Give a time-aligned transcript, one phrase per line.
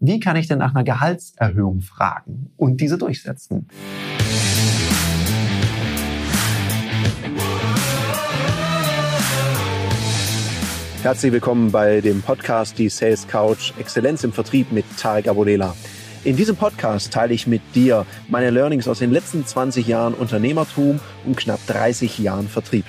[0.00, 3.68] wie kann ich denn nach einer Gehaltserhöhung fragen und diese durchsetzen?
[11.02, 15.74] Herzlich willkommen bei dem Podcast Die Sales Couch Exzellenz im Vertrieb mit Tarek Abodela.
[16.24, 21.00] In diesem Podcast teile ich mit dir meine Learnings aus den letzten 20 Jahren Unternehmertum
[21.24, 22.84] und knapp 30 Jahren Vertrieb.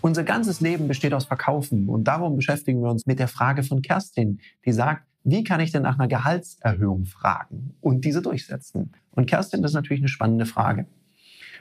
[0.00, 3.82] Unser ganzes Leben besteht aus Verkaufen und darum beschäftigen wir uns mit der Frage von
[3.82, 8.92] Kerstin, die sagt, wie kann ich denn nach einer Gehaltserhöhung fragen und diese durchsetzen?
[9.12, 10.86] Und Kerstin, das ist natürlich eine spannende Frage.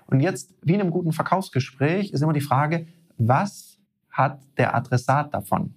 [0.07, 3.77] Und jetzt, wie in einem guten Verkaufsgespräch, ist immer die Frage, was
[4.09, 5.75] hat der Adressat davon?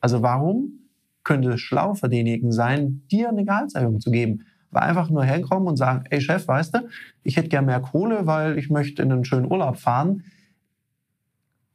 [0.00, 0.80] Also warum
[1.24, 4.46] könnte es schlau für denjenigen sein, dir eine Gehaltserhöhung zu geben?
[4.70, 6.88] Weil einfach nur herkommen und sagen, ey Chef, weißt du,
[7.22, 10.24] ich hätte gern mehr Kohle, weil ich möchte in einen schönen Urlaub fahren.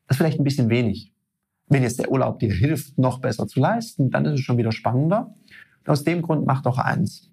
[0.08, 1.15] Das ist vielleicht ein bisschen wenig.
[1.68, 4.72] Wenn jetzt der Urlaub dir hilft, noch besser zu leisten, dann ist es schon wieder
[4.72, 5.34] spannender.
[5.80, 7.32] Und aus dem Grund mach doch eins.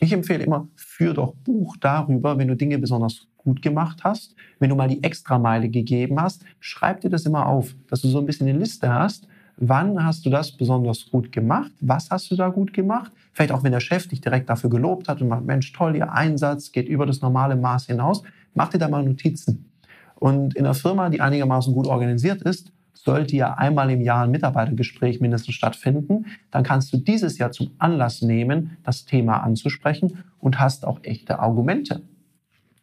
[0.00, 4.70] Ich empfehle immer, führ doch Buch darüber, wenn du Dinge besonders gut gemacht hast, wenn
[4.70, 8.26] du mal die Extrameile gegeben hast, schreib dir das immer auf, dass du so ein
[8.26, 9.26] bisschen eine Liste hast,
[9.56, 13.64] wann hast du das besonders gut gemacht, was hast du da gut gemacht, vielleicht auch
[13.64, 16.88] wenn der Chef dich direkt dafür gelobt hat und sagt, Mensch, toll, Ihr Einsatz geht
[16.88, 18.22] über das normale Maß hinaus,
[18.54, 19.70] mach dir da mal Notizen.
[20.14, 22.72] Und in einer Firma, die einigermaßen gut organisiert ist,
[23.04, 26.26] sollte ja einmal im Jahr ein Mitarbeitergespräch mindestens stattfinden.
[26.50, 31.38] Dann kannst du dieses Jahr zum Anlass nehmen, das Thema anzusprechen und hast auch echte
[31.38, 32.02] Argumente.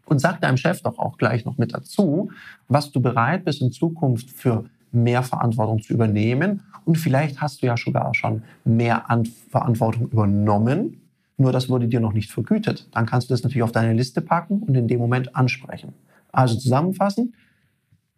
[0.06, 2.30] Und sag deinem Chef doch auch gleich noch mit dazu,
[2.68, 6.62] was du bereit bist in Zukunft für mehr Verantwortung zu übernehmen.
[6.86, 9.06] Und vielleicht hast du ja sogar schon mehr
[9.50, 11.02] Verantwortung übernommen,
[11.38, 12.88] nur das wurde dir noch nicht vergütet.
[12.92, 15.94] Dann kannst du das natürlich auf deine Liste packen und in dem Moment ansprechen.
[16.32, 17.34] Also zusammenfassend,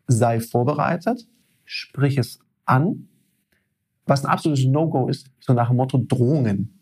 [0.07, 1.27] sei vorbereitet,
[1.67, 3.07] sprich es an.
[4.07, 6.73] Was ein absolutes No-Go ist, so nach dem Motto Drohungen.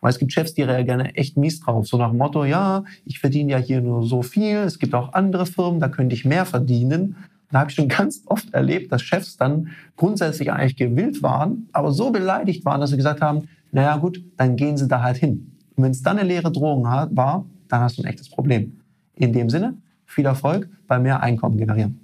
[0.00, 1.86] Weil es gibt Chefs, die reagieren echt mies drauf.
[1.86, 5.14] So nach dem Motto, ja, ich verdiene ja hier nur so viel, es gibt auch
[5.14, 7.16] andere Firmen, da könnte ich mehr verdienen.
[7.50, 11.90] Da habe ich schon ganz oft erlebt, dass Chefs dann grundsätzlich eigentlich gewillt waren, aber
[11.90, 15.56] so beleidigt waren, dass sie gesagt haben, naja gut, dann gehen sie da halt hin.
[15.74, 18.80] Und wenn es dann eine leere Drohung war, dann hast du ein echtes Problem.
[19.16, 22.03] In dem Sinne, viel Erfolg bei mehr Einkommen generieren.